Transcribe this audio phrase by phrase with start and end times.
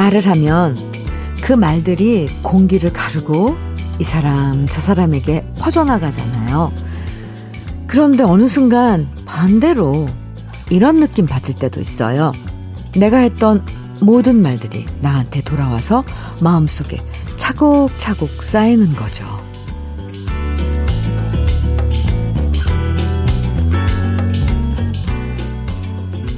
[0.00, 0.78] 말을 하면
[1.42, 3.54] 그 말들이 공기를 가르고
[3.98, 6.72] 이 사람 저 사람에게 퍼져나가잖아요.
[7.86, 10.08] 그런데 어느 순간 반대로
[10.70, 12.32] 이런 느낌 받을 때도 있어요.
[12.96, 13.62] 내가 했던
[14.00, 16.02] 모든 말들이 나한테 돌아와서
[16.40, 16.96] 마음속에
[17.36, 19.26] 차곡차곡 쌓이는 거죠.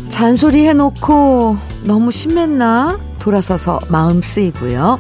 [0.09, 3.12] 잔소리 해놓고 너무 심했나?
[3.23, 4.99] 돌아서서 마음 쓰이고요.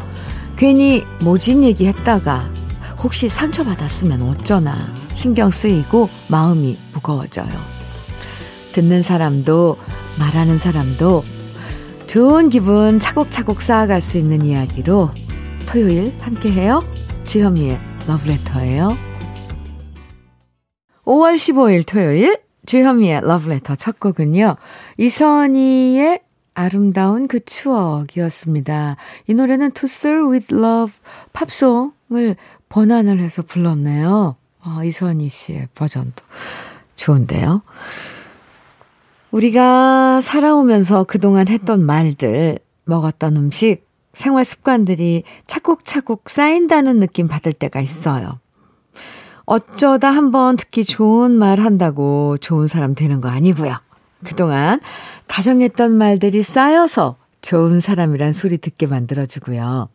[0.56, 2.48] 괜히 모진 얘기 했다가
[3.02, 4.76] 혹시 상처받았으면 어쩌나
[5.14, 7.50] 신경 쓰이고 마음이 무거워져요.
[8.72, 9.76] 듣는 사람도
[10.20, 11.24] 말하는 사람도
[12.06, 15.10] 좋은 기분 차곡차곡 쌓아갈 수 있는 이야기로
[15.66, 16.84] 토요일 함께해요.
[17.26, 18.96] 주현미의 러브레터예요.
[21.04, 24.56] 5월 15일 토요일 주현미의 러브레터 첫 곡은요.
[24.98, 26.20] 이선희의
[26.54, 28.96] 아름다운 그 추억이었습니다.
[29.28, 30.94] 이 노래는 To Serve With Love
[31.32, 32.36] 팝송을
[32.68, 34.36] 번안을 해서 불렀네요.
[34.64, 36.24] 어, 이선희 씨의 버전도
[36.96, 37.62] 좋은데요.
[39.30, 48.40] 우리가 살아오면서 그동안 했던 말들, 먹었던 음식, 생활 습관들이 차곡차곡 쌓인다는 느낌 받을 때가 있어요.
[49.44, 53.76] 어쩌다 한번 듣기 좋은 말 한다고 좋은 사람 되는 거 아니고요.
[54.24, 54.80] 그동안
[55.26, 59.88] 다정했던 말들이 쌓여서 좋은 사람이란 소리 듣게 만들어주고요.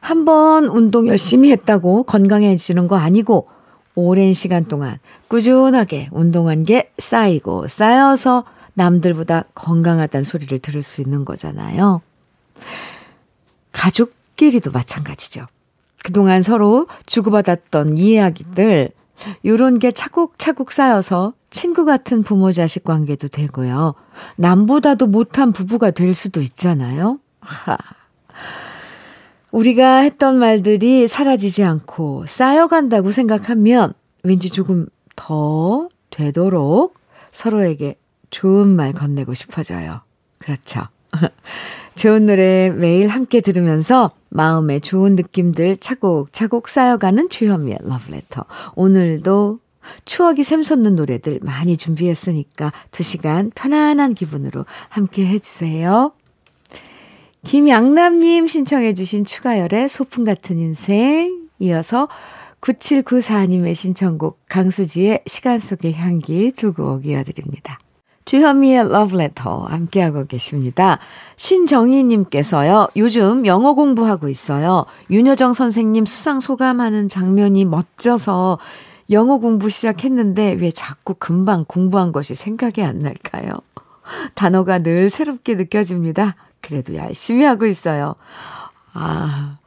[0.00, 3.48] 한번 운동 열심히 했다고 건강해지는 거 아니고
[3.94, 4.98] 오랜 시간 동안
[5.28, 12.02] 꾸준하게 운동한 게 쌓이고 쌓여서 남들보다 건강하다는 소리를 들을 수 있는 거잖아요.
[13.72, 15.46] 가족끼리도 마찬가지죠.
[16.02, 18.90] 그동안 서로 주고받았던 이야기들,
[19.44, 23.94] 요런 게 차곡차곡 쌓여서 친구 같은 부모 자식 관계도 되고요.
[24.36, 27.18] 남보다도 못한 부부가 될 수도 있잖아요.
[27.40, 27.76] 하.
[29.52, 36.98] 우리가 했던 말들이 사라지지 않고 쌓여간다고 생각하면 왠지 조금 더 되도록
[37.30, 37.96] 서로에게
[38.30, 40.00] 좋은 말 건네고 싶어져요.
[40.38, 40.88] 그렇죠.
[41.94, 48.44] 좋은 노래 매일 함께 들으면서 마음에 좋은 느낌들 차곡차곡 쌓여가는 주현미의 러브레터.
[48.74, 49.60] 오늘도
[50.04, 56.12] 추억이 샘솟는 노래들 많이 준비했으니까 2시간 편안한 기분으로 함께 해주세요.
[57.44, 61.48] 김양남님 신청해주신 추가열의 소풍 같은 인생.
[61.60, 62.08] 이어서
[62.60, 67.78] 9794님의 신청곡 강수지의 시간 속의 향기 두 곡 이어드립니다.
[68.24, 70.98] 주현미의 러브레터 함께하고 계십니다.
[71.36, 74.86] 신정희님께서요, 요즘 영어 공부하고 있어요.
[75.10, 78.58] 윤여정 선생님 수상 소감하는 장면이 멋져서
[79.10, 83.52] 영어 공부 시작했는데 왜 자꾸 금방 공부한 것이 생각이 안 날까요?
[84.34, 86.36] 단어가 늘 새롭게 느껴집니다.
[86.62, 88.14] 그래도 열심히 하고 있어요.
[88.94, 89.58] 아,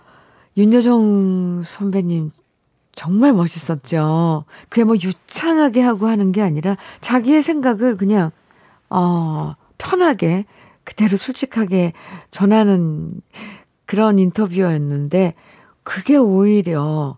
[0.58, 2.32] 윤여정 선배님
[2.96, 4.46] 정말 멋있었죠.
[4.70, 8.32] 그게 뭐 유창하게 하고 하는 게 아니라 자기의 생각을 그냥
[8.90, 10.46] 어, 편하게
[10.84, 11.94] 그대로 솔직하게
[12.32, 13.22] 전하는
[13.86, 15.34] 그런 인터뷰였는데
[15.84, 17.18] 그게 오히려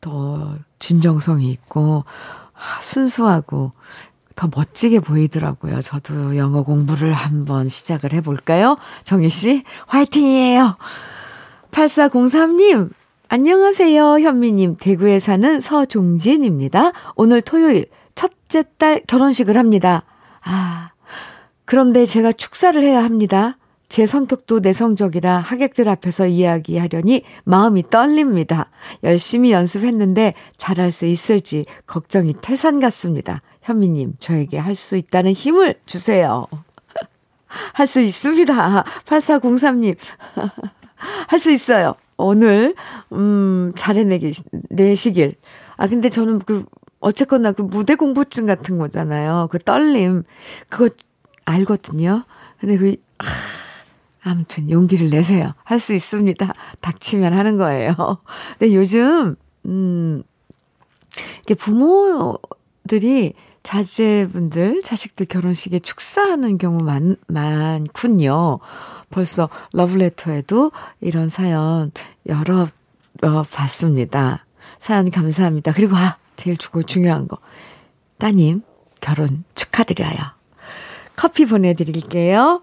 [0.00, 2.04] 더 진정성이 있고
[2.80, 3.72] 순수하고
[4.36, 5.80] 더 멋지게 보이더라고요.
[5.80, 8.76] 저도 영어 공부를 한번 시작을 해볼까요?
[9.04, 10.76] 정희 씨, 화이팅이에요.
[11.70, 12.90] 8403님,
[13.28, 14.18] 안녕하세요.
[14.20, 16.92] 현미님, 대구에 사는 서종진입니다.
[17.16, 20.04] 오늘 토요일 첫째 딸 결혼식을 합니다.
[20.42, 20.89] 아,
[21.70, 23.56] 그런데 제가 축사를 해야 합니다.
[23.88, 28.70] 제 성격도 내성적이라 하객들 앞에서 이야기하려니 마음이 떨립니다.
[29.04, 33.40] 열심히 연습했는데 잘할 수 있을지 걱정이 태산 같습니다.
[33.62, 36.48] 현미님, 저에게 할 수 있다는 힘을 주세요.
[37.46, 38.84] 할 수 있습니다.
[39.04, 39.96] 8403님.
[41.28, 41.94] 할 수 있어요.
[42.16, 42.74] 오늘,
[43.12, 44.32] 음, 잘해내기,
[44.70, 45.36] 내시길.
[45.76, 46.64] 아, 근데 저는 그,
[46.98, 49.46] 어쨌거나 그 무대 공포증 같은 거잖아요.
[49.52, 50.24] 그 떨림.
[50.68, 50.92] 그거
[51.50, 52.24] 알거든요.
[52.60, 53.24] 근데 그, 아,
[54.22, 55.54] 아무튼 용기를 내세요.
[55.64, 56.52] 할 수 있습니다.
[56.80, 57.94] 닥치면 하는 거예요.
[58.58, 59.36] 근데 요즘,
[59.66, 60.22] 음,
[61.42, 68.58] 이게 부모들이 자제분들, 자식들 결혼식에 축사하는 경우 많, 많군요.
[69.10, 70.70] 벌써 러브레터에도
[71.00, 71.90] 이런 사연
[72.26, 72.68] 여러,
[73.22, 74.38] 여 봤습니다.
[74.78, 75.72] 사연 감사합니다.
[75.72, 77.38] 그리고, 아, 제일 중요한 거.
[78.18, 78.62] 따님,
[79.00, 80.39] 결혼 축하드려요.
[81.20, 82.62] 커피 보내드릴게요.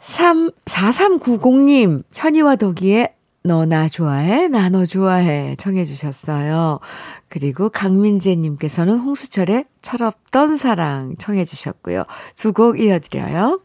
[0.00, 3.14] 3, 4390님, 현이와 덕이의
[3.44, 6.80] 너 나 좋아해, 나 너 좋아해 청해 주셨어요.
[7.28, 12.04] 그리고 강민재님께서는 홍수철의 철없던 사랑 청해 주셨고요.
[12.34, 13.60] 두 곡 이어드려요.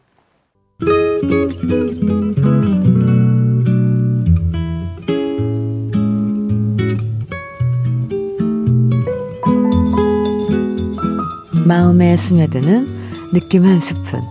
[11.68, 14.22] 마음에 스며드는 느낌 한 스푼.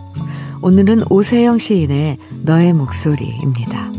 [0.63, 3.91] 오늘은 오세영 시인의 너의 목소리입니다.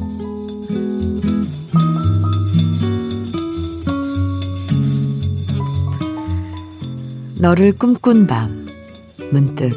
[7.36, 8.66] 너를 꿈꾼 밤,
[9.30, 9.70] 문득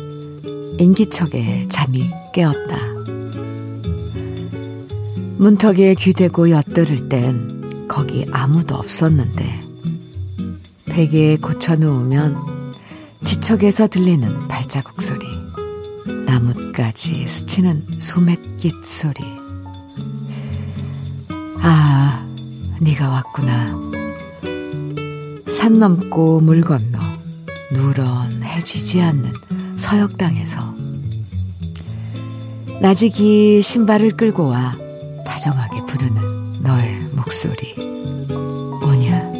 [0.80, 2.80] 인기척에 잠이 깨었다.
[5.38, 9.62] 문턱에 귀대고 엿들을 땐 거기 아무도 없었는데,
[10.86, 12.51] 베개에 고쳐 누우면
[13.24, 15.26] 지척에서 들리는 발자국 소리,
[16.26, 19.24] 나뭇가지 스치는 소맷깃 소리.
[21.60, 22.26] 아,
[22.80, 23.80] 네가 왔구나.
[25.48, 27.00] 산 넘고 물 건너
[27.72, 29.32] 누런해지지 않는
[29.76, 30.60] 서역 땅에서
[32.82, 34.72] 나직이 신발을 끌고 와
[35.26, 37.76] 다정하게 부르는 너의 목소리.
[38.84, 39.32] 오냐,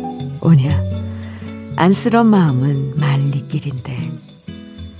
[0.42, 0.84] 오냐.
[1.76, 2.98] 안쓰러운 마음은
[3.52, 3.98] 길인데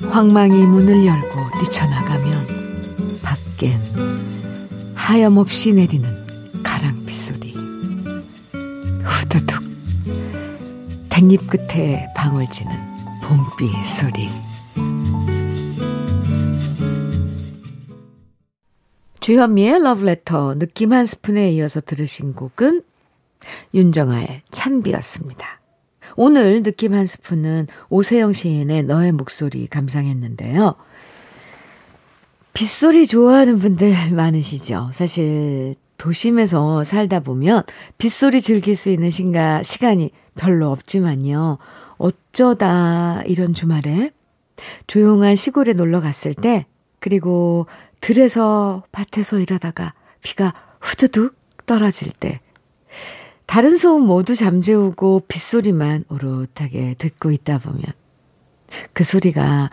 [0.10, 6.10] 황망이 문을 열고 뛰쳐나가면 밖엔 하염없이 내리는
[6.62, 7.54] 가랑비 소리
[9.04, 9.64] 후두둑
[11.10, 12.74] 댕잎 끝에 방울지는
[13.24, 14.30] 봄비 소리
[19.22, 22.82] 주현미의 러브레터 느낌 한 스푼에 이어서 들으신 곡은
[23.74, 25.61] 윤정아의 찬비였습니다.
[26.16, 30.76] 오늘 느낌 한 스푼은 오세영 시인의 너의 목소리 감상했는데요.
[32.54, 34.92] 빗소리 좋아하는 분들 많으시죠?
[34.94, 37.64] 사실 도심에서 살다 보면
[37.98, 41.60] 빗소리 즐길 수 있는 신가, 시간이 별로 없지만요.
[41.98, 44.12] 어쩌다 이런 주말에
[44.88, 46.66] 조용한 시골에 놀러 갔을 때,
[47.00, 47.68] 그리고
[48.00, 51.36] 들에서 밭에서 일하다가 비가 후두둑
[51.66, 52.42] 떨어질 때,
[53.52, 57.84] 다른 소음 모두 잠재우고 빗소리만 오롯하게 듣고 있다 보면
[58.94, 59.70] 그 소리가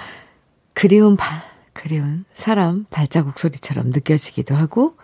[0.75, 1.45] 그리운 바,
[1.75, 4.97] 그리운 사람 발자국 소리처럼 느껴지기도 하고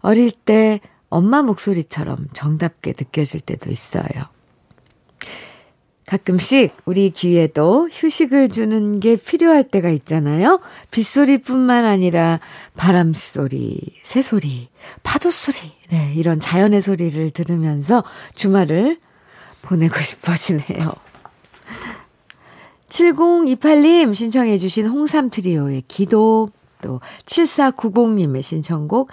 [0.00, 4.08] 어릴 때 엄마 목소리처럼 정답게 느껴질 때도 있어요.
[6.08, 10.58] 가끔씩 우리 귀에도 휴식을 주는 게 필요할 때가 있잖아요.
[10.90, 12.40] 빗소리뿐만 아니라
[12.76, 14.68] 바람소리, 새소리,
[15.02, 15.58] 파도소리,
[15.90, 18.98] 네, 이런 자연의 소리를 들으면서 주말을
[19.60, 20.92] 보내고 싶어지네요.
[22.88, 26.48] 7028님 신청해 주신 홍삼 트리오의 기도,
[26.80, 29.10] 또 7490님의 신청곡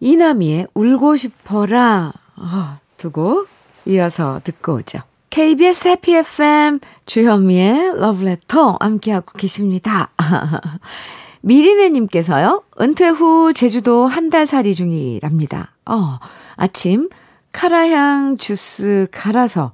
[0.00, 3.46] 이남이의 울고 싶어라 어, 두고
[3.84, 5.11] 이어서 듣고 오죠.
[5.32, 10.10] KBS 해피 FM 주현미의 러브레터 함께하고 계십니다.
[11.40, 15.74] 미리네님께서요, 은퇴 후 제주도 한 달 살이 중이랍니다.
[15.86, 16.18] 어,
[16.56, 17.08] 아침
[17.50, 19.72] 카라향 주스 갈아서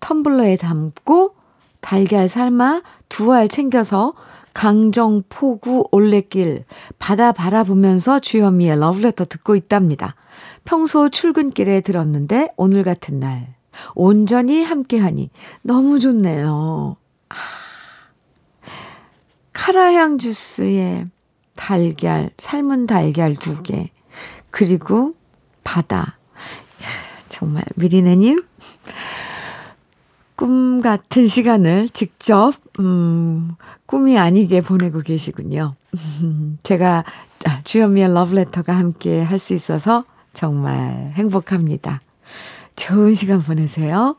[0.00, 1.34] 텀블러에 담고
[1.82, 2.80] 달걀 삶아
[3.10, 4.14] 두 알 챙겨서
[4.54, 6.64] 강정 포구 올레길
[6.98, 10.14] 바다 바라보면서 주현미의 러브레터 듣고 있답니다.
[10.64, 13.54] 평소 출근길에 들었는데 오늘 같은 날
[13.94, 15.30] 온전히 함께하니
[15.62, 16.96] 너무 좋네요.
[17.28, 17.34] 아,
[19.52, 21.06] 카라향 주스에
[21.56, 23.90] 달걀, 삶은 달걀 두 개,
[24.50, 25.14] 그리고
[25.64, 26.18] 바다.
[27.28, 28.42] 정말 미리네님
[30.36, 33.54] 꿈 같은 시간을 직접 음,
[33.86, 35.74] 꿈이 아니게 보내고 계시군요.
[36.62, 37.04] 제가
[37.46, 42.00] 아, 주현미의 러브레터가 함께 할 수 있어서 정말 행복합니다.
[42.76, 44.16] 좋은 시간 보내세요.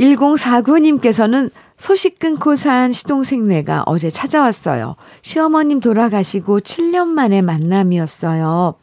[0.00, 4.96] 1049님께서는 소식 끊고 산 시동생네가 어제 찾아왔어요.
[5.22, 8.74] 시어머님 돌아가시고 7년 만에 만남이었어요.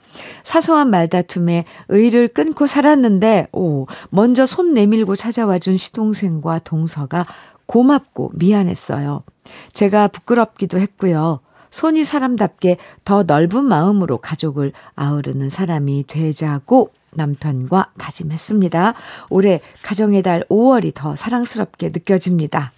[0.44, 7.26] 사소한 말다툼에 의를 끊고 살았는데, 오, 먼저 손 내밀고 찾아와 준 시동생과 동서가
[7.66, 9.24] 고맙고 미안했어요.
[9.72, 11.40] 제가 부끄럽기도 했고요.
[11.72, 18.94] 손이 사람답게 더 넓은 마음으로 가족을 아우르는 사람이 되자고 남편과 다짐했습니다.
[19.30, 22.72] 올해 가정의 달 5월이 더 사랑스럽게 느껴집니다.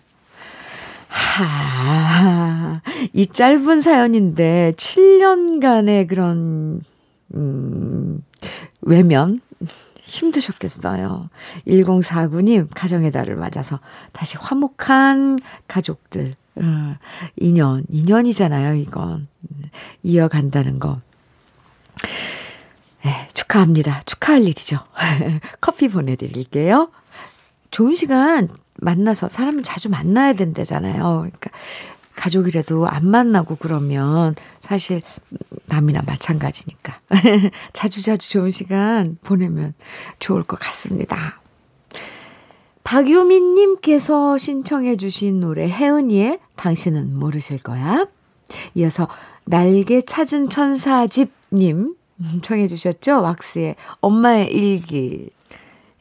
[1.07, 2.81] 하,
[3.13, 6.81] 이 짧은 사연인데 7년간의 그런,
[7.35, 8.23] 음,
[8.81, 9.41] 외면
[10.03, 11.29] 힘드셨겠어요.
[11.67, 13.79] 1049님, 가정의 달을 맞아서
[14.11, 16.95] 다시 화목한 가족들, 어,
[17.37, 19.25] 인연, 인연이잖아요, 이건.
[20.03, 20.99] 이어간다는 거.
[23.05, 24.01] 네, 축하합니다.
[24.07, 24.79] 축하할 일이죠.
[25.61, 26.89] 커피 보내드릴게요.
[27.69, 31.03] 좋은 시간 만나서 사람을 자주 만나야 된다잖아요.
[31.19, 31.51] 그러니까
[32.15, 35.03] 가족이라도 안 만나고 그러면 사실
[35.67, 36.99] 남이나 마찬가지니까.
[37.73, 39.75] 자주자주 좋은 시간 보내면
[40.17, 41.39] 좋을 것 같습니다.
[42.83, 48.07] 박유민님께서 신청해 주신 노래 혜은이의 당신은 모르실 거야.
[48.73, 49.07] 이어서
[49.45, 51.93] 날개 찾은 천사집님
[52.41, 53.21] 청해 주셨죠?
[53.21, 55.29] 왁스의 엄마의 일기.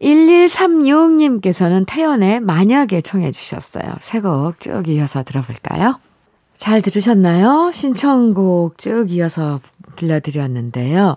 [0.00, 3.94] 1136님께서는 태연의 만약에 청해 주셨어요.
[4.00, 5.98] 새곡 쭉 이어서 들어볼까요?
[6.56, 7.70] 잘 들으셨나요?
[7.72, 9.60] 신청곡 쭉 이어서
[9.96, 11.16] 들려드렸는데요.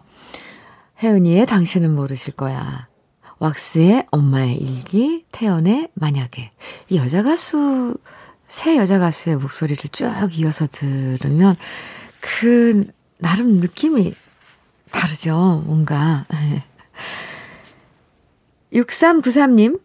[1.04, 2.88] 혜은이의 당신은 모르실 거야.
[3.39, 6.51] 왁스의 엄마의 일기, 태연의 만약에.
[6.89, 7.96] 이 여자 가수,
[8.48, 11.56] 새 여자 가수의 목소리를 쭉 이어서 들으면
[12.20, 12.84] 그,
[13.20, 14.13] 나름 느낌이
[14.91, 15.63] 다르죠.
[15.65, 16.25] 뭔가.
[18.74, 19.79] 6393님,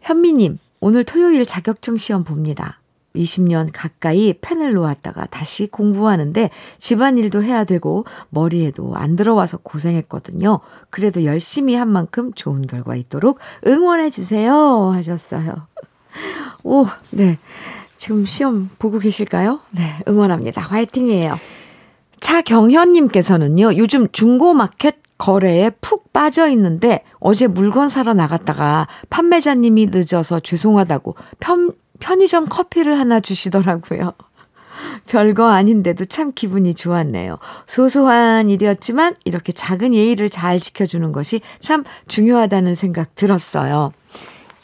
[0.00, 2.80] 현미님, 오늘 토요일 자격증 시험 봅니다.
[3.16, 10.60] 20년 가까이 펜을 놓았다가 다시 공부하는데 집안일도 해야 되고 머리에도 안 들어와서 고생했거든요.
[10.90, 14.90] 그래도 열심히 한 만큼 좋은 결과 있도록 응원해 주세요.
[14.90, 15.66] 하셨어요.
[16.62, 17.38] 오, 네.
[17.96, 19.60] 지금 시험 보고 계실까요?
[19.72, 20.62] 네, 응원합니다.
[20.62, 21.36] 화이팅이에요.
[22.20, 31.72] 차경현님께서는요, 요즘 중고마켓 거래에 푹 빠져 있는데 어제 물건 사러 나갔다가 판매자님이 늦어서 죄송하다고 편,
[31.98, 34.12] 편의점 커피를 하나 주시더라고요.
[35.06, 37.38] 별거 아닌데도 참 기분이 좋았네요.
[37.66, 43.92] 소소한 일이었지만 이렇게 작은 예의를 잘 지켜주는 것이 참 중요하다는 생각 들었어요.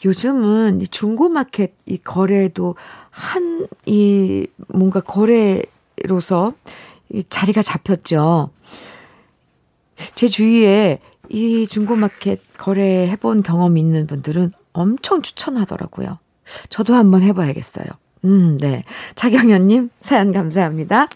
[0.05, 2.75] 요즘은 이 중고마켓 이 거래도
[3.09, 6.53] 한 이 뭔가 거래로서
[7.15, 8.49] 이 자리가 잡혔죠.
[10.15, 16.19] 제 주위에 이 중고마켓 거래해본 경험 있는 분들은 엄청 추천하더라고요.
[16.69, 17.85] 저도 한번 해봐야겠어요.
[18.25, 18.83] 음, 네.
[19.15, 21.07] 차경현님, 사연 감사합니다.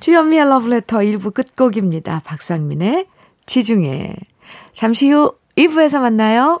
[0.00, 2.22] 주현미의 러브레터 1부 끝곡입니다.
[2.24, 3.06] 박상민의
[3.46, 4.14] 지중해.
[4.72, 6.60] 잠시 후 2부에서 만나요.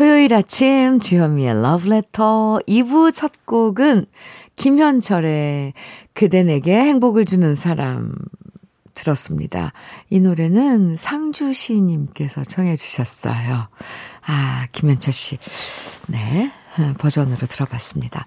[0.00, 4.06] 토요일 아침 주현미의 러브레터 2부 첫 곡은
[4.56, 5.74] 김현철의
[6.14, 8.14] 그대 내게 행복을 주는 사람
[8.94, 9.74] 들었습니다.
[10.08, 13.68] 이 노래는 상주 시 님께서 청해 주셨어요.
[14.24, 15.36] 아, 김현철 씨.
[16.08, 16.50] 네,
[16.96, 18.26] 버전으로 들어봤습니다.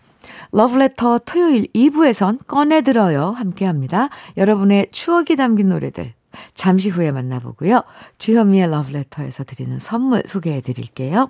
[0.52, 4.10] 러브레터 토요일 2부에선 꺼내들어요 함께 합니다.
[4.38, 6.14] 여러분의 추억이 담긴 노래들
[6.54, 7.82] 잠시 후에 만나보고요.
[8.20, 11.30] 주현미의 러브레터에서 드리는 선물 소개해 드릴게요.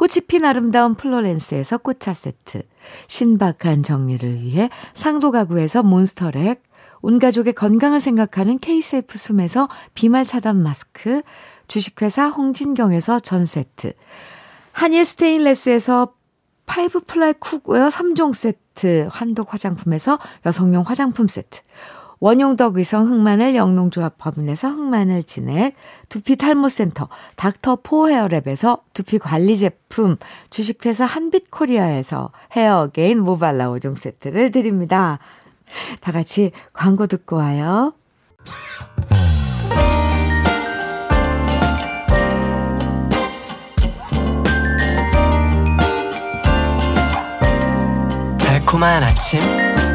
[0.00, 2.62] 꽃이 핀 아름다운 플로렌스에서 꽃차 세트,
[3.06, 6.62] 신박한 정리를 위해 상도 가구에서 몬스터랙,
[7.02, 11.20] 온 가족의 건강을 생각하는 케이스F 숨에서 비말 차단 마스크,
[11.68, 13.92] 주식회사 홍진경에서 전 세트,
[14.72, 16.14] 한일 스테인레스에서
[16.64, 21.60] five ply cookware 3종 세트, 한독 화장품에서 여성용 화장품 세트,
[22.20, 25.74] 원용덕 의성 흑마늘 영농조합 법인에서 흑마늘 진액,
[26.10, 30.16] 두피 탈모센터 닥터 포 헤어랩에서 두피 관리 제품,
[30.50, 35.18] 주식회사 한빛코리아에서 헤어 어게인 모발라 5종 세트를 드립니다.
[36.00, 37.94] 다 같이 광고 듣고 와요.
[48.38, 49.40] 달콤한 아침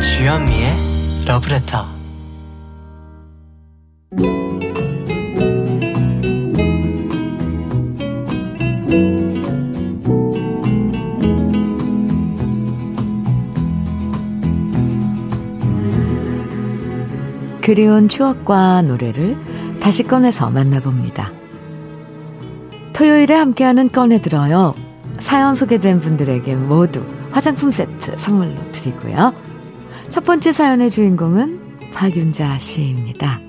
[0.01, 1.94] 주현미의 러브레터
[17.65, 19.35] 그리운 추억과 노래를
[19.81, 21.31] 다시 꺼내서 만나봅니다.
[22.93, 24.75] 토요일에 함께하는 꺼내들어요.
[25.17, 29.33] 사연 소개된 분들에게 모두 화장품 세트 선물로 드리고요.
[30.09, 31.59] 첫 번째 사연의 주인공은
[31.91, 33.41] 박윤자 씨입니다.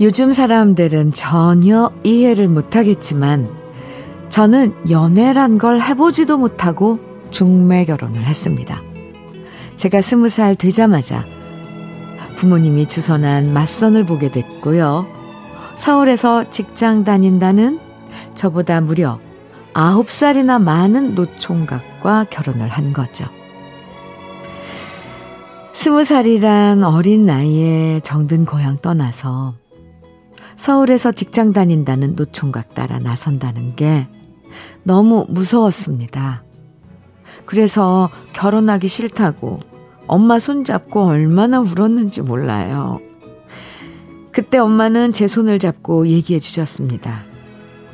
[0.00, 3.50] 요즘 사람들은 전혀 이해를 못하겠지만
[4.30, 6.98] 저는 연애란 걸 해보지도 못하고
[7.30, 8.80] 중매 결혼을 했습니다.
[9.76, 11.26] 제가 스무 살 되자마자
[12.36, 15.06] 부모님이 주선한 맞선을 보게 됐고요.
[15.74, 17.78] 서울에서 직장 다닌다는
[18.34, 19.20] 저보다 무려
[19.74, 23.26] 9살이나 많은 노총각과 결혼을 한 거죠.
[25.74, 29.54] 스무 살이란 어린 나이에 정든 고향 떠나서
[30.56, 34.08] 서울에서 직장 다닌다는 노총각 따라 나선다는 게
[34.82, 36.42] 너무 무서웠습니다.
[37.46, 39.60] 그래서 결혼하기 싫다고
[40.06, 42.98] 엄마 손잡고 얼마나 울었는지 몰라요.
[44.32, 47.22] 그때 엄마는 제 손을 잡고 얘기해 주셨습니다.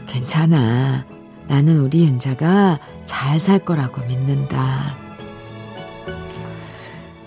[0.07, 1.07] 괜찮아.
[1.49, 4.97] 나는 우리 윤자가 잘 살 거라고 믿는다.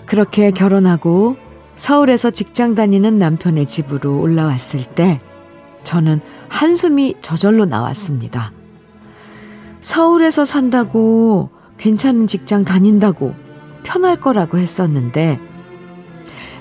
[0.06, 1.36] 그렇게 결혼하고
[1.80, 5.16] 서울에서 직장 다니는 남편의 집으로 올라왔을 때
[5.82, 6.20] 저는
[6.50, 8.52] 한숨이 저절로 나왔습니다.
[9.80, 13.34] 서울에서 산다고 괜찮은 직장 다닌다고
[13.82, 15.40] 편할 거라고 했었는데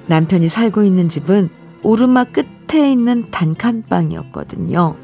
[0.07, 1.49] 남편이 살고 있는 집은
[1.83, 4.95] 오르막 끝에 있는 단칸방이었거든요.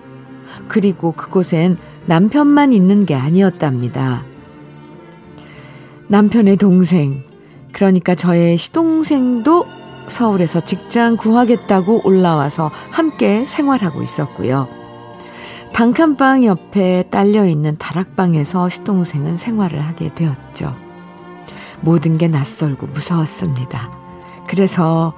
[0.70, 4.24] 그리고 그곳엔 남편만 있는 게 아니었답니다.
[6.08, 7.22] 남편의 동생,
[7.74, 14.68] 그러니까 저의 시동생도 서울에서 직장 구하겠다고 올라와서 함께 생활하고 있었고요.
[15.74, 20.74] 단칸방 옆에 딸려 있는 다락방에서 시동생은 생활을 하게 되었죠.
[21.82, 23.92] 모든 게 낯설고 무서웠습니다.
[24.48, 25.14] 그래서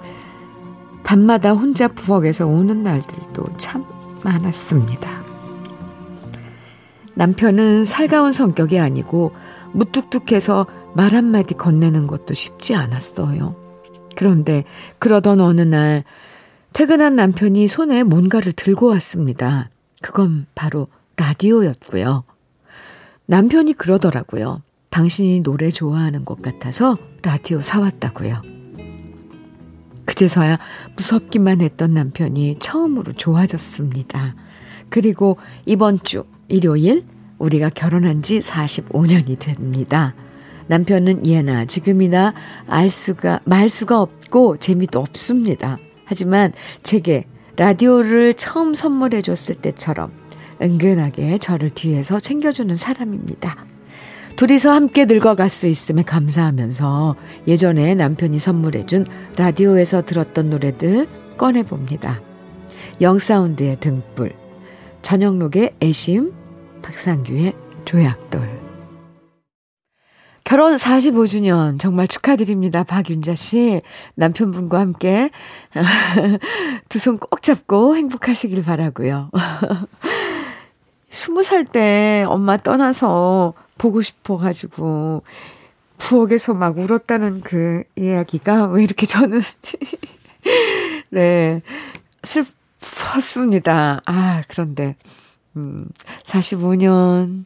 [1.04, 3.86] 밤마다 혼자 부엌에서 오는 날들도 참
[4.24, 5.10] 많았습니다.
[7.14, 9.34] 남편은 살가운 성격이 아니고
[9.74, 13.67] 무뚝뚝해서 말 한마디 건네는 것도 쉽지 않았어요.
[14.18, 14.64] 그런데
[14.98, 16.04] 그러던 어느 날
[16.74, 19.70] 퇴근한 남편이 손에 뭔가를 들고 왔습니다.
[20.02, 22.24] 그건 바로 라디오였고요.
[23.28, 24.64] 남편이 그러더라고요.
[24.90, 28.42] 당신이 노래 좋아하는 것 같아서 라디오 사왔다고요.
[30.06, 30.58] 그제서야
[30.96, 34.36] 무섭기만 했던 남편이 처음으로 좋아졌습니다.
[34.90, 37.06] 그리고 이번 주 일요일
[37.38, 40.16] 우리가 결혼한 지 45년이 됩니다.
[40.68, 42.34] 남편은 예나 지금이나
[42.68, 45.78] 알 수가 말 수가 없고 재미도 없습니다.
[46.06, 46.54] 하지만
[46.84, 47.26] 제게
[47.58, 50.12] 라디오를 처음 선물해 줬을 때처럼
[50.62, 53.66] 은근하게 저를 뒤에서 챙겨주는 사람입니다.
[54.36, 57.16] 둘이서 함께 늙어갈 수 있음에 감사하면서
[57.48, 62.22] 예전에 남편이 선물해준 라디오에서 들었던 노래들 꺼내봅니다.
[63.02, 64.34] 영사운드의 등불,
[65.02, 66.34] 전영록의 애심,
[66.84, 67.54] 박상규의
[67.86, 68.67] 조약돌.
[70.48, 72.86] 결혼 45주년 정말 축하드립니다.
[72.86, 73.82] 박윤자 씨.
[74.16, 75.30] 남편분과 함께
[76.88, 79.30] 두 손 꼭 잡고 행복하시길 바라고요.
[81.12, 85.24] 20살 때 엄마 떠나서 보고 싶어 가지고
[85.98, 89.42] 부엌에서 막 울었다는 그 이야기가 왜 이렇게 저는
[91.12, 91.62] 네.
[92.24, 94.02] 슬펐습니다.
[94.06, 94.96] 아, 그런데
[95.58, 95.90] 음
[96.24, 97.44] 45년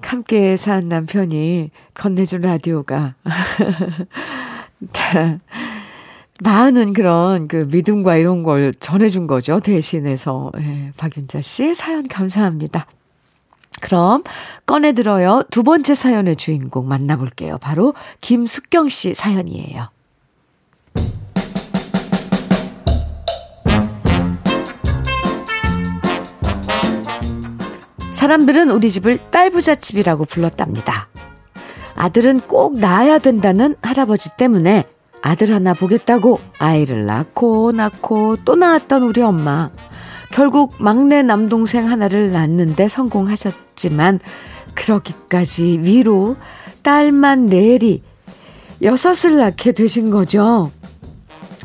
[0.00, 3.14] 함께 산 남편이 건네준 라디오가
[6.40, 9.58] 많은 그런 그 믿음과 이런 걸 전해준 거죠.
[9.58, 10.52] 대신해서.
[10.58, 12.86] 예, 박윤자 씨 사연 감사합니다.
[13.80, 14.22] 그럼
[14.66, 15.42] 꺼내들어요.
[15.50, 17.58] 두 번째 사연의 주인공 만나볼게요.
[17.58, 19.88] 바로 김숙경 씨 사연이에요.
[28.18, 31.08] 사람들은 우리 집을 딸부잣집이라고 불렀답니다.
[31.94, 34.86] 아들은 꼭 낳아야 된다는 할아버지 때문에
[35.22, 39.70] 아들 하나 보겠다고 아이를 낳고 낳고 또 낳았던 우리 엄마.
[40.32, 44.18] 결국 막내 남동생 하나를 낳는데 성공하셨지만
[44.74, 46.34] 그러기까지 위로
[46.82, 48.02] 딸만 내리
[48.82, 50.72] 여섯을 낳게 되신 거죠.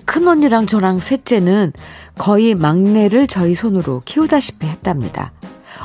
[0.05, 1.73] 큰언니랑 저랑 셋째는
[2.19, 5.31] 거의 막내를 저희 손으로 키우다시피 했답니다.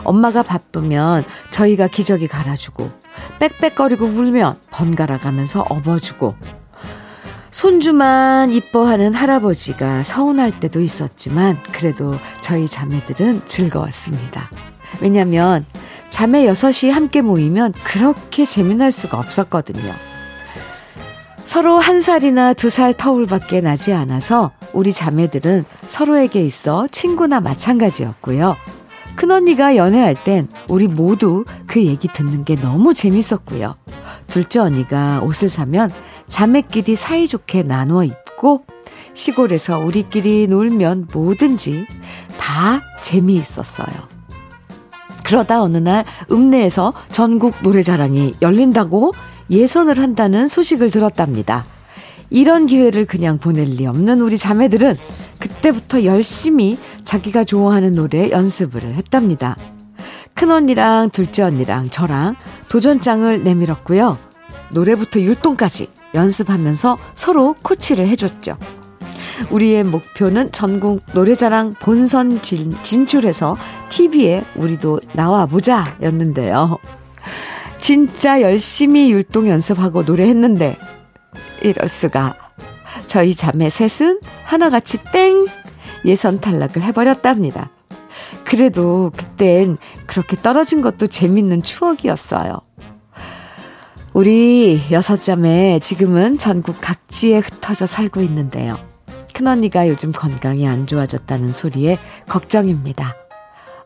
[0.04, 2.90] 엄마가 바쁘면 저희가 기저귀 갈아주고
[3.38, 6.34] 빽빽거리고 울면 번갈아 가면서 업어주고
[7.50, 14.50] 손주만 이뻐하는 할아버지가 서운할 때도 있었지만 그래도 저희 자매들은 즐거웠습니다.
[15.00, 15.64] 왜냐면
[16.08, 19.92] 자매 여섯이 함께 모이면 그렇게 재미날 수가 없었거든요.
[21.44, 28.56] 서로 한 살이나 두 살 터울밖에 나지 않아서 우리 자매들은 서로에게 있어 친구나 마찬가지였고요.
[29.18, 33.74] 큰언니가 연애할 땐 우리 모두 그 얘기 듣는 게 너무 재밌었고요.
[34.28, 35.90] 둘째 언니가 옷을 사면
[36.28, 38.62] 자매끼리 사이좋게 나누어 입고
[39.14, 41.85] 시골에서 우리끼리 놀면 뭐든지
[42.38, 43.88] 다 재미있었어요.
[45.24, 49.14] 그러다 어느 날 읍내에서 전국 노래자랑이 열린다고
[49.50, 51.64] 예선을 한다는 소식을 들었답니다.
[52.30, 54.94] 이런 기회를 그냥 보낼 리 없는 우리 자매들은
[55.38, 59.56] 그때부터 열심히 자기가 좋아하는 노래 연습을 했답니다.
[60.34, 62.36] 큰 언니랑 둘째 언니랑 저랑
[62.68, 64.18] 도전장을 내밀었고요.
[64.70, 68.56] 노래부터 율동까지 연습하면서 서로 코치를 해줬죠.
[69.50, 73.56] 우리의 목표는 전국 노래자랑 본선 진, 진출해서
[73.88, 76.78] TV에 우리도 나와보자 였는데요.
[77.80, 80.76] 진짜 열심히 율동 연습하고 노래했는데
[81.62, 82.37] 이럴 수가.
[83.07, 85.47] 저희 자매 셋은 하나같이 땡
[86.05, 87.71] 예선 탈락을 해버렸답니다.
[88.44, 92.61] 그래도 그땐 그렇게 떨어진 것도 재밌는 추억이었어요.
[94.14, 98.79] 우리 여섯 자매 지금은 전국 각지에 흩어져 살고 있는데요.
[99.35, 103.14] 큰언니가 요즘 건강이 안 좋아졌다는 소리에 걱정입니다.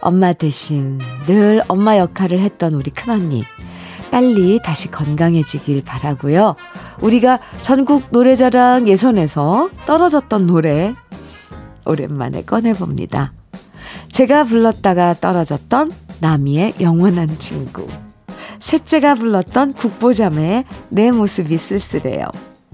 [0.01, 3.45] 엄마 대신 늘 엄마 역할을 했던 우리 큰언니.
[4.11, 6.55] 빨리 다시 건강해지길 바라고요.
[7.01, 10.95] 우리가 전국 노래자랑 예선에서 떨어졌던 노래
[11.85, 13.33] 오랜만에 꺼내봅니다.
[14.11, 17.87] 제가 불렀다가 떨어졌던 나미의 영원한 친구.
[18.59, 22.27] 셋째가 불렀던 국보자매의 내 모습이 쓸쓸해요.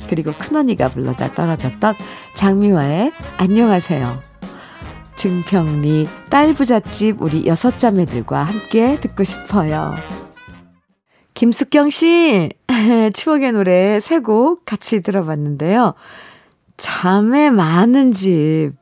[0.09, 1.94] 그리고 큰언니가 불러다 떨어졌던
[2.35, 4.22] 장미화의 안녕하세요.
[5.16, 9.96] 증평리 딸부잣집 우리 여섯 자매들과 함께 듣고 싶어요.
[11.38, 12.51] 김숙경 씨,
[13.14, 15.94] 추억의 노래 세 곡 같이 들어봤는데요.
[16.77, 18.72] 자매 많은 집.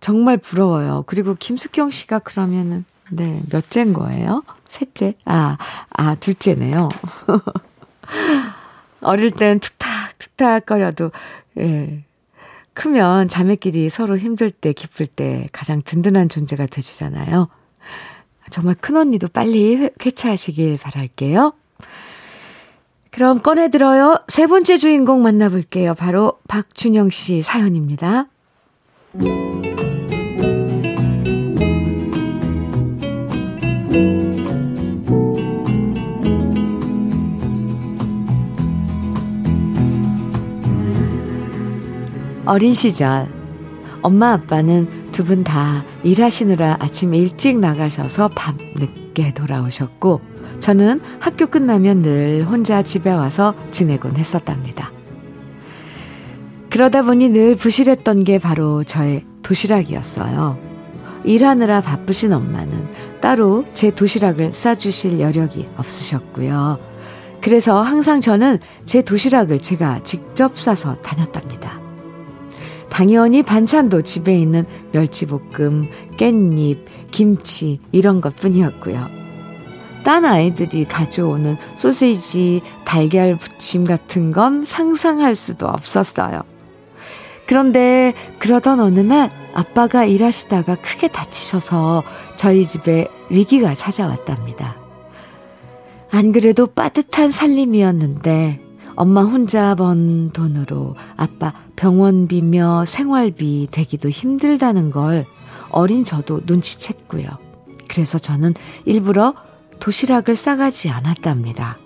[0.00, 1.04] 정말 부러워요.
[1.06, 4.42] 그리고 김숙경 씨가 그러면은, 네, 몇째인 거예요?
[4.66, 5.12] 셋째?
[5.26, 5.58] 아,
[5.90, 6.88] 아, 둘째네요.
[9.02, 11.10] 어릴 땐 툭탁, 툭탁 거려도,
[11.58, 12.02] 예.
[12.72, 17.48] 크면 자매끼리 서로 힘들 때, 기쁠 때 가장 든든한 존재가 돼주잖아요.
[18.50, 21.52] 정말 큰 언니도 빨리 쾌차하시길 바랄게요.
[23.10, 24.16] 그럼 꺼내들어요.
[24.28, 25.94] 세 번째 주인공 만나볼게요.
[25.94, 28.26] 바로 박준영 씨 사연입니다.
[42.46, 43.28] 어린 시절
[44.02, 50.20] 엄마 아빠는 두 분 다 일하시느라 아침 일찍 나가셔서 밤 늦게 돌아오셨고
[50.60, 54.92] 저는 학교 끝나면 늘 혼자 집에 와서 지내곤 했었답니다.
[56.68, 60.58] 그러다 보니 늘 부실했던 게 바로 저의 도시락이었어요.
[61.24, 62.88] 일하느라 바쁘신 엄마는
[63.20, 66.78] 따로 제 도시락을 싸주실 여력이 없으셨고요.
[67.40, 71.80] 그래서 항상 저는 제 도시락을 제가 직접 싸서 다녔답니다.
[72.90, 75.84] 당연히 반찬도 집에 있는 멸치볶음,
[76.16, 79.19] 깻잎, 김치 이런 것 뿐이었고요.
[80.02, 86.42] 딴 아이들이 가져오는 소세지, 달걀 부침 같은 건 상상할 수도 없었어요.
[87.46, 92.04] 그런데 그러던 어느 날 아빠가 일하시다가 크게 다치셔서
[92.36, 94.76] 저희 집에 위기가 찾아왔답니다.
[96.12, 98.60] 안 그래도 빠듯한 살림이었는데
[98.96, 105.24] 엄마 혼자 번 돈으로 아빠 병원비며 생활비 대기도 힘들다는 걸
[105.70, 107.38] 어린 저도 눈치챘고요.
[107.88, 109.34] 그래서 저는 일부러
[109.80, 111.78] 도시락을 싸가지 않았답니다.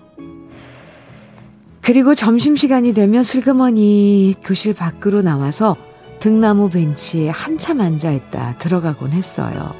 [1.81, 5.75] 그리고 점심시간이 되면 슬그머니 교실 밖으로 나와서
[6.19, 9.75] 등나무 벤치에 한참 앉아있다 들어가곤 했어요.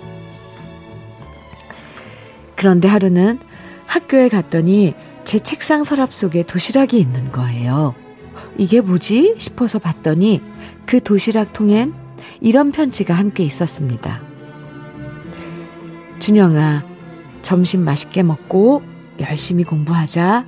[2.55, 3.39] 그런데 하루는
[3.85, 7.95] 학교에 갔더니 제 책상 서랍 속에 도시락이 있는 거예요.
[8.57, 9.35] 이게 뭐지?
[9.37, 10.41] 싶어서 봤더니
[10.85, 11.93] 그 도시락 통엔
[12.39, 14.21] 이런 편지가 함께 있었습니다.
[16.19, 16.94] 준영아,
[17.45, 18.81] 점심 맛있게 먹고
[19.19, 20.47] 열심히 공부하자.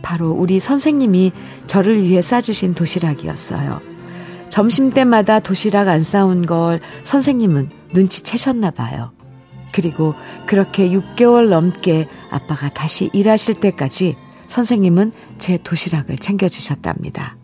[0.00, 1.32] 바로 우리 선생님이
[1.66, 3.80] 저를 위해 싸주신 도시락이었어요.
[4.48, 9.10] 점심 때마다 도시락 안 싸운 걸 선생님은 눈치채셨나 봐요.
[9.72, 10.14] 그리고
[10.46, 14.14] 그렇게 6개월 넘게 아빠가 다시 일하실 때까지
[14.46, 17.36] 선생님은 제 도시락을 챙겨주셨답니다.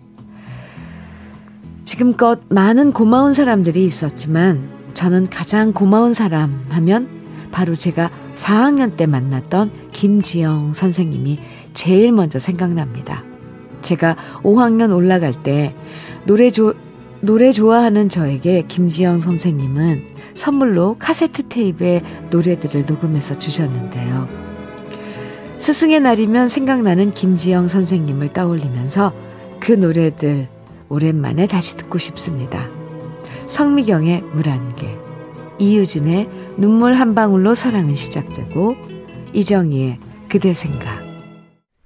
[1.84, 7.21] 지금껏 많은 고마운 사람들이 있었지만 저는 가장 고마운 사람 하면
[7.52, 11.38] 바로 제가 4학년 때 만났던 김지영 선생님이
[11.74, 13.22] 제일 먼저 생각납니다.
[13.82, 15.74] 제가 5학년 올라갈 때
[16.24, 16.74] 노래 조,
[17.20, 24.28] 노래 좋아하는 저에게 김지영 선생님은 선물로 카세트 테이프에 노래들을 녹음해서 주셨는데요.
[25.58, 29.12] 스승의 날이면 생각나는 김지영 선생님을 떠올리면서
[29.60, 30.48] 그 노래들
[30.88, 32.68] 오랜만에 다시 듣고 싶습니다.
[33.46, 34.96] 성미경의 물한 개,
[35.58, 38.76] 이유진의 눈물 한 방울로 사랑은 시작되고
[39.32, 41.12] 이정희의 그대 생각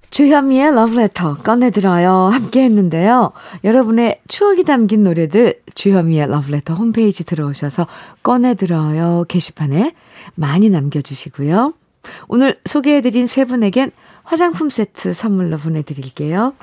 [0.09, 3.33] 주현미의 러브레터 꺼내들어요 함께 했는데요.
[3.63, 7.87] 여러분의 추억이 담긴 노래들 주현미의 러브레터 홈페이지 들어오셔서
[8.23, 9.93] 꺼내들어요 게시판에
[10.35, 11.73] 많이 남겨주시고요.
[12.29, 13.91] 오늘 소개해드린 세 분에겐
[14.23, 16.53] 화장품 세트 선물로 보내드릴게요.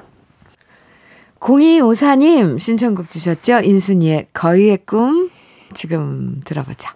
[1.39, 3.61] 0254님 신청곡 주셨죠?
[3.61, 5.31] 인순이의 거위의 꿈
[5.75, 6.89] 지금 들어보죠.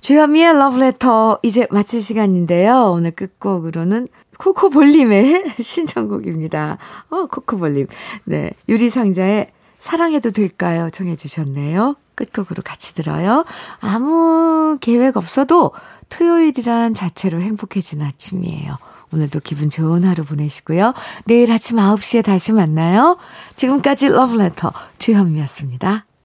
[0.00, 2.92] 주현미의 러브레터 이제 마칠 시간인데요.
[2.92, 4.08] 오늘 끝곡으로는
[4.38, 6.78] 코코볼림의 신청곡입니다.
[7.10, 7.86] 어, 코코볼림.
[8.24, 8.52] 네.
[8.68, 10.90] 유리상자의 사랑해도 될까요?
[10.90, 11.96] 정해주셨네요.
[12.14, 13.44] 끝곡으로 같이 들어요.
[13.80, 15.72] 아무 계획 없어도
[16.08, 18.76] 토요일이란 자체로 행복해진 아침이에요.
[19.12, 20.92] 오늘도 기분 좋은 하루 보내시고요.
[21.24, 23.16] 내일 아침 9시에 다시 만나요.
[23.56, 26.07] 지금까지 러브레터 주현미였습니다.